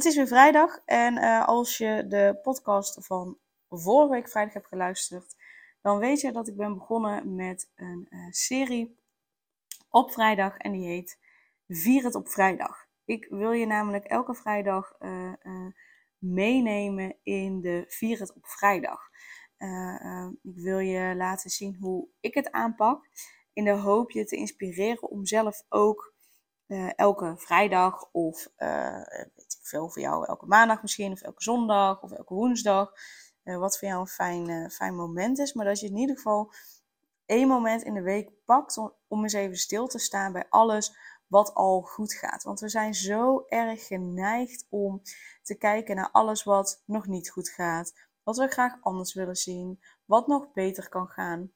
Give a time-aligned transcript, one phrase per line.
[0.00, 0.78] het is weer vrijdag.
[0.84, 5.36] En uh, als je de podcast van vorige week vrijdag hebt geluisterd,
[5.80, 8.98] dan weet je dat ik ben begonnen met een uh, serie
[9.88, 10.56] op vrijdag.
[10.56, 11.18] En die heet
[11.68, 12.86] Vier het op vrijdag.
[13.04, 15.32] Ik wil je namelijk elke vrijdag uh,
[16.18, 19.00] meenemen in de Vier het op vrijdag.
[20.42, 23.08] ik wil je laten zien hoe ik het aanpak.
[23.52, 26.14] In de hoop je te inspireren om zelf ook
[26.96, 28.48] elke vrijdag of
[29.62, 32.92] veel voor jou, elke maandag misschien, of elke zondag of elke woensdag.
[33.44, 35.52] Uh, wat voor jou een fijn, fijn moment is.
[35.52, 36.52] Maar dat je in ieder geval
[37.26, 41.54] één moment in de week pakt om eens even stil te staan bij alles wat
[41.54, 42.42] al goed gaat.
[42.42, 45.02] Want we zijn zo erg geneigd om
[45.42, 47.92] te kijken naar alles wat nog niet goed gaat.
[48.22, 49.80] Wat we graag anders willen zien.
[50.04, 51.52] Wat nog beter kan gaan.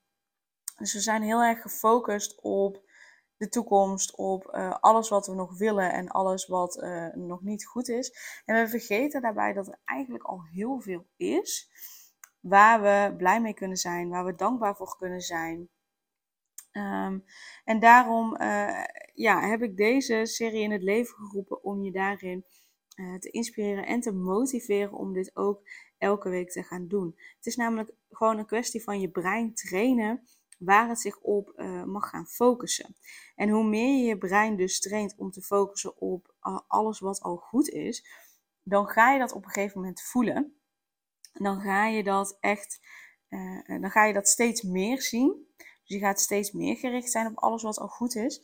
[0.77, 2.83] Dus we zijn heel erg gefocust op
[3.36, 7.66] de toekomst, op uh, alles wat we nog willen en alles wat uh, nog niet
[7.66, 8.42] goed is.
[8.44, 11.70] En we vergeten daarbij dat er eigenlijk al heel veel is
[12.40, 15.68] waar we blij mee kunnen zijn, waar we dankbaar voor kunnen zijn.
[16.72, 17.24] Um,
[17.64, 22.44] en daarom uh, ja, heb ik deze serie in het leven geroepen om je daarin
[23.18, 25.62] te inspireren en te motiveren om dit ook
[25.98, 27.14] elke week te gaan doen.
[27.36, 30.22] Het is namelijk gewoon een kwestie van je brein trainen
[30.65, 32.97] waar het zich op uh, mag gaan focussen.
[33.34, 37.20] En hoe meer je je brein dus traint om te focussen op uh, alles wat
[37.20, 38.07] al goed is,
[38.63, 40.58] dan ga je dat op een gegeven moment voelen.
[41.33, 42.80] Dan ga je dat echt,
[43.29, 45.47] uh, dan ga je dat steeds meer zien.
[45.57, 48.41] Dus je gaat steeds meer gericht zijn op alles wat al goed is.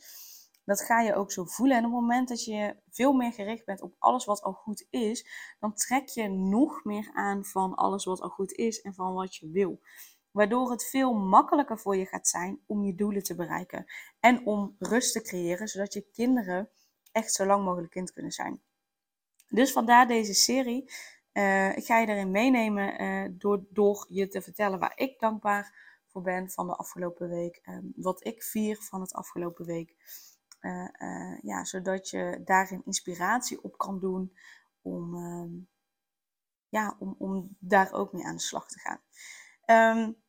[0.65, 1.77] Dat ga je ook zo voelen.
[1.77, 4.87] En op het moment dat je veel meer gericht bent op alles wat al goed
[4.89, 5.27] is,
[5.59, 9.35] dan trek je nog meer aan van alles wat al goed is en van wat
[9.35, 9.79] je wil
[10.31, 13.85] waardoor het veel makkelijker voor je gaat zijn om je doelen te bereiken
[14.19, 16.69] en om rust te creëren, zodat je kinderen
[17.11, 18.61] echt zo lang mogelijk kind kunnen zijn.
[19.49, 20.91] Dus vandaar deze serie.
[21.33, 25.75] Uh, ik ga je erin meenemen uh, door, door je te vertellen waar ik dankbaar
[26.07, 27.61] voor ben van de afgelopen week.
[27.63, 29.95] Uh, wat ik vier van het afgelopen week.
[30.61, 34.37] Eh, ja, zodat je daarin inspiratie op kan doen
[34.81, 35.49] om, ehm,
[36.69, 38.99] ja, om, om daar ook mee aan de slag te gaan.
[39.97, 40.20] Um,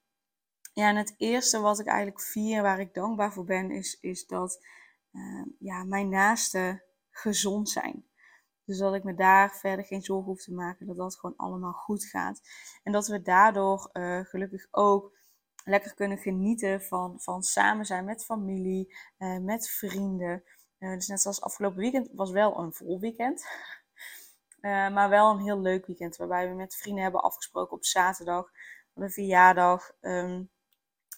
[0.73, 4.27] ja, en het eerste wat ik eigenlijk vier, waar ik dankbaar voor ben, is, is
[4.27, 4.67] dat
[5.13, 8.07] uh, ja, mijn naasten gezond zijn.
[8.65, 11.73] Dus dat ik me daar verder geen zorgen hoef te maken, dat dat gewoon allemaal
[11.73, 12.41] goed gaat.
[12.83, 15.13] En dat we daardoor uh, gelukkig ook
[15.65, 20.45] lekker kunnen genieten van, van samen zijn met familie, uh, met vrienden.
[20.79, 23.47] dus net zoals afgelopen weekend was wel een vol weekend.
[24.95, 28.51] maar wel een heel leuk weekend, waarbij we met vrienden hebben afgesproken op zaterdag
[28.95, 29.93] een verjaardag.
[30.01, 30.51] Um,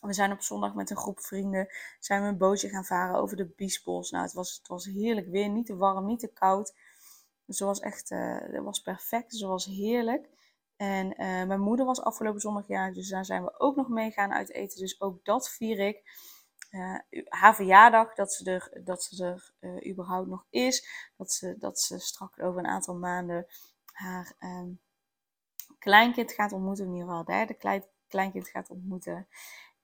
[0.06, 3.36] we zijn op zondag met een groep vrienden zijn we een bootje gaan varen over
[3.36, 4.10] de Biesbos.
[4.10, 5.48] Nou, het was, het was heerlijk weer.
[5.48, 6.74] Niet te warm, niet te koud.
[7.46, 9.30] Dus het was echt uh, was perfect.
[9.30, 10.28] Dus het was heerlijk.
[10.76, 12.94] En uh, mijn moeder was afgelopen zondag jarig.
[12.94, 14.78] Dus daar zijn we ook nog mee gaan uit eten.
[14.78, 16.22] Dus ook dat vier ik.
[16.70, 16.98] Uh,
[17.28, 19.24] haar verjaardag, dat ze er, dat ze
[19.60, 20.88] er überhaupt nog is.
[21.16, 23.46] Dat ze, dat ze straks over een aantal maanden
[23.92, 24.80] haar um,
[25.78, 26.84] kleinkind gaat ontmoeten.
[26.84, 29.28] In ieder geval derde klein, kleinkind gaat ontmoeten.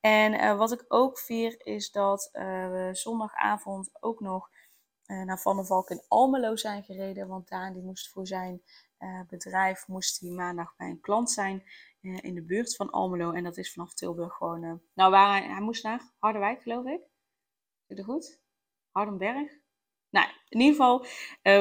[0.01, 4.49] En uh, wat ik ook vier is dat uh, we zondagavond ook nog
[5.05, 7.27] uh, naar Van der Valk in Almelo zijn gereden.
[7.27, 8.61] Want Daan die moest voor zijn
[9.27, 11.63] bedrijf moest hij maandag bij een klant zijn
[12.01, 13.31] in de buurt van Almelo.
[13.31, 14.81] En dat is vanaf Tilburg gewoon...
[14.93, 17.01] nou, waar hij, hij, moest naar Harderwijk, geloof ik.
[17.87, 18.39] Zit het goed?
[18.91, 19.51] Hardenberg?
[20.09, 21.05] Nou, in ieder geval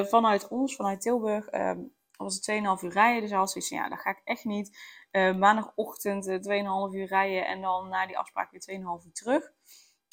[0.05, 1.81] vanuit ons, vanuit Tilburg, ehm,
[2.25, 3.21] was het 2,5 uur rijden.
[3.21, 4.79] Dus hij had zoiets van, ja, dat ga ik echt niet.
[5.13, 9.13] Uh, maandagochtend uh, eh, 2,5 uur rijden en dan na die afspraak weer 2,5 uur
[9.13, 9.53] terug.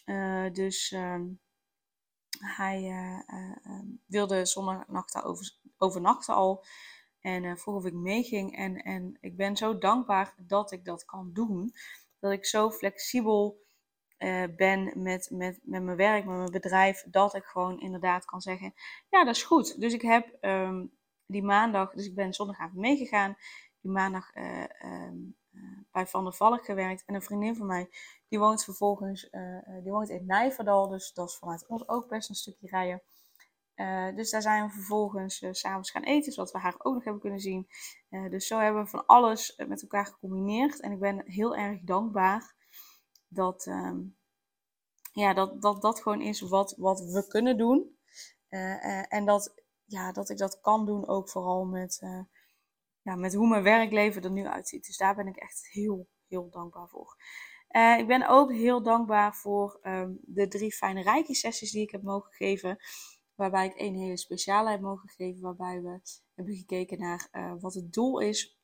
[0.06, 1.21] Uh, dus uh,
[2.39, 2.83] hij
[3.27, 5.24] ehm, wilde zondagnacht
[5.77, 6.65] overnachten al.
[7.19, 8.57] En vroeg of ik meeging.
[8.57, 11.74] En, en ik ben zo dankbaar dat ik dat kan doen.
[12.19, 13.65] Dat ik zo flexibel
[14.57, 17.03] ben met, met, met mijn werk, met mijn bedrijf.
[17.07, 18.74] Dat ik gewoon inderdaad kan zeggen,
[19.10, 19.80] ja dat is goed.
[19.80, 20.96] Dus ik heb um,
[21.27, 23.38] die maandag, dus ik ben zondagavond meegegaan.
[23.81, 25.12] Die maandag uh, uh,
[25.91, 27.03] bij Van der Valk gewerkt.
[27.06, 27.89] En een vriendin van mij,
[28.27, 30.88] die woont vervolgens, uh, die woont in Nijverdal.
[30.88, 33.01] Dus dat is vanuit ons ook best een stukje rijden.
[34.15, 37.21] Dus daar zijn we vervolgens uh, s'avonds gaan eten, zodat we haar ook nog hebben
[37.21, 37.68] kunnen zien.
[38.29, 40.79] Dus zo hebben we van alles met elkaar gecombineerd.
[40.79, 42.56] En ik ben heel erg dankbaar
[43.27, 44.18] dat um,
[45.12, 47.97] ja, dat, dat, dat gewoon is wat, wat we kunnen doen.
[49.09, 49.53] en dat,
[49.88, 52.00] ja, dat ik dat kan doen ook vooral met,
[53.01, 54.86] ja, met hoe mijn werkleven er nu uitziet.
[54.86, 57.16] Dus daar ben ik echt heel, heel dankbaar voor.
[57.72, 61.92] Uh, ik ben ook heel dankbaar voor um, de drie fijne reiki sessies die ik
[61.92, 62.78] heb mogen geven.
[63.36, 65.42] Waarbij ik een hele speciale heb mogen geven.
[65.42, 66.00] Waarbij we
[66.34, 68.56] hebben gekeken naar uh, wat het doel is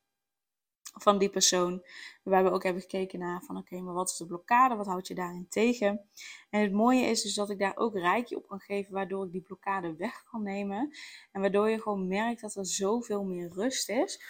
[0.93, 1.83] van die persoon.
[2.23, 4.75] Waarbij we ook hebben gekeken naar van oké, maar wat is de blokkade?
[4.75, 6.09] Wat houd je daarin tegen?
[6.49, 8.93] En het mooie is dus dat ik daar ook rijkje op kan geven.
[8.93, 10.97] Waardoor ik die blokkade weg kan nemen.
[11.31, 14.21] En waardoor je gewoon merkt dat er zoveel meer rust is.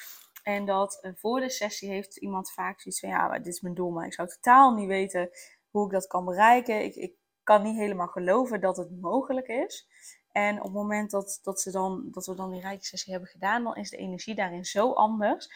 [0.44, 3.75] En dat uh, voor de sessie heeft iemand vaak zoiets van, ja, dit is mijn
[3.75, 5.30] doel, maar ik zou totaal niet weten
[5.69, 6.83] hoe ik dat kan bereiken.
[6.83, 7.13] Ik, ik
[7.44, 9.88] kan niet helemaal geloven dat het mogelijk is.
[10.31, 13.30] En op het moment dat, dat, ze dan, dat we dan die rijke sessie hebben
[13.30, 15.50] gedaan, dan is de energie daarin zo anders.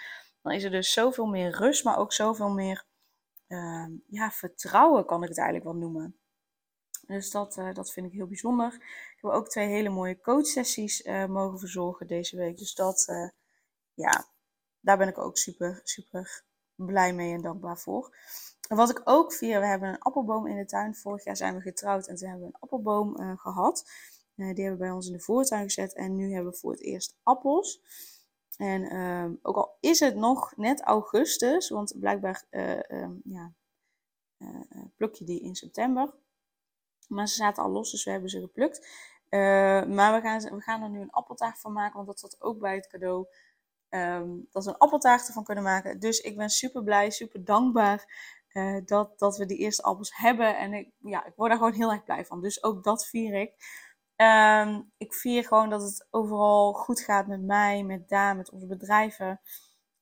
[0.47, 2.85] Dan is er dus zoveel meer rust, maar ook zoveel meer
[3.47, 6.19] uh, ja, vertrouwen, kan ik het eigenlijk wel noemen.
[7.07, 8.73] Dus dat, uh, dat vind ik heel bijzonder.
[8.73, 12.57] Ik heb ook twee hele mooie coachsessies uh, mogen verzorgen deze week.
[12.57, 13.29] Dus dat, uh,
[13.93, 14.27] ja,
[14.79, 16.43] daar ben ik ook super, super
[16.75, 18.15] blij mee en dankbaar voor.
[18.67, 20.95] En wat ik ook vier, we hebben een appelboom in de tuin.
[20.95, 23.91] Vorig jaar zijn we getrouwd en toen hebben we een appelboom gehad.
[24.35, 26.81] Die hebben we bij ons in de voortuin gezet en nu hebben we voor het
[26.81, 27.81] eerst appels.
[28.57, 33.53] En uh, ook al is het nog net augustus, want blijkbaar uh, ja,
[34.95, 36.13] pluk je die in september.
[37.07, 38.87] Maar ze zaten al los, dus we hebben ze geplukt.
[39.89, 42.59] maar we gaan, we gaan er nu een appeltaart van maken, want dat zat ook
[42.59, 43.27] bij het cadeau.
[43.89, 45.99] Um, dat we een appeltaart ervan kunnen maken.
[45.99, 48.05] Dus ik ben super blij, super dankbaar
[48.85, 50.57] dat, dat we die eerste appels hebben.
[50.57, 52.41] En ik, ja, ik word daar gewoon heel erg blij van.
[52.41, 53.53] Dus ook dat vier ik.
[54.21, 58.67] Um, ik vier gewoon dat het overal goed gaat met mij, met Daan, met onze
[58.67, 59.41] bedrijven.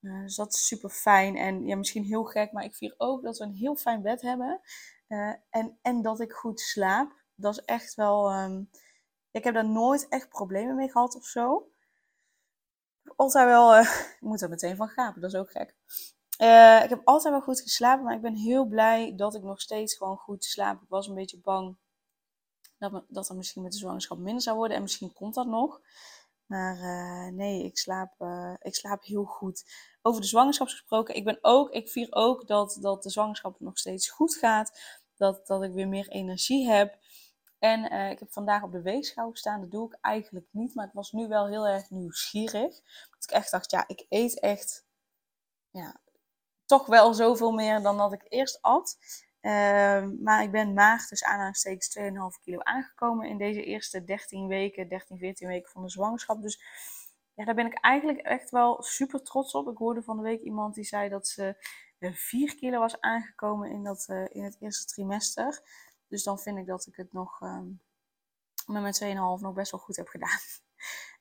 [0.01, 1.35] Uh, dus dat is super fijn.
[1.35, 4.21] En ja, misschien heel gek, maar ik vier ook dat we een heel fijn bed
[4.21, 4.61] hebben.
[5.07, 7.23] Uh, en, en dat ik goed slaap.
[7.35, 8.33] Dat is echt wel.
[8.33, 8.69] Um,
[9.31, 11.69] ik heb daar nooit echt problemen mee gehad of zo
[13.15, 13.77] altijd wel.
[13.77, 13.81] Uh,
[14.15, 15.75] ik moet er meteen van gapen, dat is ook gek.
[16.83, 19.95] Ik heb altijd wel goed geslapen, maar ik ben heel blij dat ik nog steeds
[19.95, 20.81] gewoon goed slaap.
[20.81, 21.77] Ik was een beetje bang
[22.89, 24.77] dat, dat er misschien met de zwangerschap minder zou worden.
[24.77, 25.81] En misschien komt dat nog.
[26.45, 28.25] Maar uh, nee, ik slaap,
[28.61, 29.63] ik slaap heel goed.
[30.01, 33.77] Over de zwangerschap gesproken, ik ben ook, ik vier ook dat, dat de zwangerschap nog
[33.77, 34.79] steeds goed gaat.
[35.15, 36.97] Dat, dat ik weer meer energie heb.
[37.59, 39.61] En uh, ik heb vandaag op de weegschaal gestaan.
[39.61, 40.75] Dat doe ik eigenlijk niet.
[40.75, 42.75] Maar ik was nu wel heel erg nieuwsgierig.
[43.09, 44.85] Dat ik echt dacht, ja, ik eet echt
[45.69, 45.99] ja,
[46.65, 48.97] toch wel zoveel meer dan dat ik eerst at.
[49.45, 54.87] Uh, maar ik ben maag, dus aanhalingstekens 2,5 kilo aangekomen in deze eerste 13 weken,
[54.87, 56.41] 13, 14 weken van de zwangerschap.
[56.41, 56.63] Dus
[57.33, 59.67] ja, daar ben ik eigenlijk echt wel super trots op.
[59.67, 61.55] Ik hoorde van de week iemand die zei dat ze
[61.99, 65.61] 4 eh, kilo was aangekomen in, dat, uh, in het eerste trimester.
[66.07, 67.81] Dus dan vind ik dat ik het nog um,
[68.65, 70.39] met mijn 2,5 nog best wel goed heb gedaan.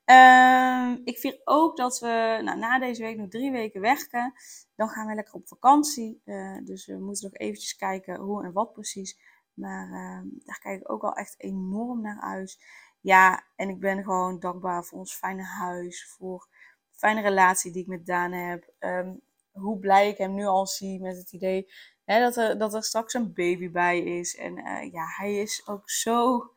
[0.05, 4.33] Um, ik vier ook dat we nou, na deze week nog drie weken werken.
[4.75, 6.21] Dan gaan we lekker op vakantie.
[6.25, 9.19] Uh, dus we moeten nog eventjes kijken hoe en wat precies.
[9.53, 12.63] Maar uh, daar kijk ik ook al echt enorm naar uit.
[13.01, 16.07] Ja, en ik ben gewoon dankbaar voor ons fijne huis.
[16.17, 16.47] Voor
[16.91, 18.73] de fijne relatie die ik met Daan heb.
[18.79, 19.21] Um,
[19.51, 21.67] hoe blij ik hem nu al zie met het idee
[22.05, 24.35] Hè, dat, er, dat er straks een baby bij is.
[24.35, 26.51] En uh, ja, hij is ook zo,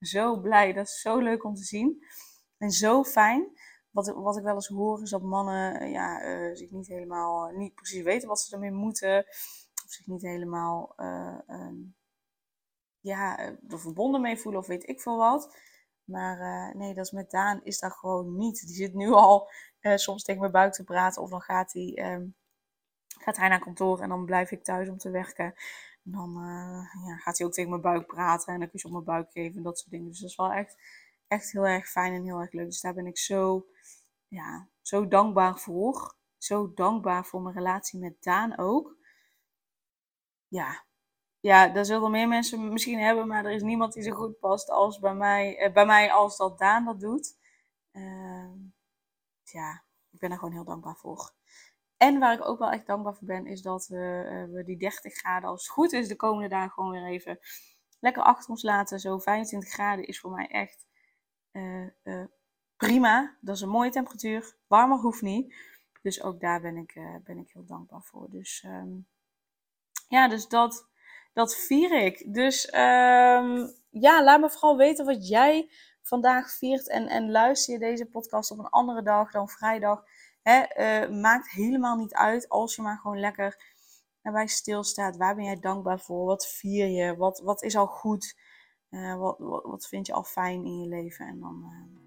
[0.00, 0.72] zo blij.
[0.72, 2.04] Dat is zo leuk om te zien.
[2.62, 3.60] En zo fijn.
[3.90, 7.74] Wat, wat ik wel eens hoor is dat mannen ja, uh, zich niet helemaal, niet
[7.74, 9.18] precies weten wat ze ermee moeten.
[9.84, 10.94] Of zich niet helemaal
[11.46, 11.96] um,
[13.00, 15.56] ja, er verbonden mee voelen of weet ik veel wat.
[16.04, 18.66] Maar nee, dat is met Daan is dat gewoon niet.
[18.66, 19.50] Die zit nu al
[19.80, 21.22] soms tegen mijn buik te praten.
[21.22, 22.34] Of dan gaat hij um,
[23.06, 25.54] gaat hij naar kantoor en dan blijf ik thuis om te werken.
[26.04, 26.32] En dan
[27.06, 29.30] ja, gaat hij ook tegen mijn buik praten en dan kun je op mijn buik
[29.32, 30.08] geven en dat soort dingen.
[30.08, 30.76] Dus dat is wel echt,
[31.32, 32.66] echt heel erg fijn en heel erg leuk.
[32.66, 33.66] Dus daar ben ik zo,
[34.28, 36.14] ja, zo dankbaar voor.
[36.38, 38.96] Zo dankbaar voor mijn relatie met Daan ook.
[40.48, 40.84] Ja,
[41.40, 44.70] ja, daar zullen meer mensen misschien hebben, maar er is niemand die zo goed past
[44.70, 47.38] als bij mij, eh, bij mij als dat Daan dat doet.
[47.92, 48.52] Uh,
[49.42, 51.32] ja, ik ben er gewoon heel dankbaar voor.
[51.96, 54.76] En waar ik ook wel echt dankbaar voor ben, is dat we, uh, we die
[54.76, 57.38] 30 graden, als het goed is, de komende dagen gewoon weer even
[58.00, 59.00] lekker achter ons laten.
[59.00, 60.86] Zo 25 graden is voor mij echt
[61.52, 62.24] uh, uh,
[62.76, 63.36] prima.
[63.40, 64.56] Dat is een mooie temperatuur.
[64.66, 65.54] Warmer hoeft niet.
[66.02, 68.30] Dus ook daar ben ik, ben ik heel dankbaar voor.
[68.30, 69.06] Dus um,
[70.08, 70.88] ja, dus dat,
[71.32, 72.34] dat vier ik.
[72.34, 75.70] Dus um, ja, laat me vooral weten wat jij
[76.02, 80.04] vandaag viert en, en luister je deze podcast op een andere dag dan vrijdag.
[80.42, 83.62] Hè, eh, maakt helemaal niet uit als je maar gewoon lekker
[84.22, 85.16] erbij stilstaat.
[85.16, 86.24] Waar ben jij dankbaar voor?
[86.24, 87.16] Wat vier je?
[87.16, 88.36] Wat, wat is al goed?
[88.92, 91.26] Uh, wat, wat, wat, vind je al fijn in je leven?
[91.26, 92.00] En dan uh,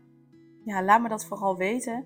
[0.65, 2.05] ja, laat me dat vooral weten.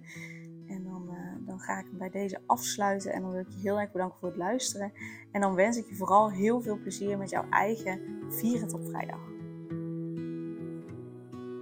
[0.67, 3.13] En dan, uh, dan ga ik hem bij deze afsluiten.
[3.13, 4.91] En dan wil ik je heel erg bedanken voor het luisteren.
[5.31, 9.38] En dan wens ik je vooral heel veel plezier met jouw eigen Vieren op Vrijdag.